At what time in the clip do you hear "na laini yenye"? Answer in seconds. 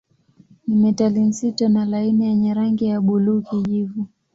1.69-2.53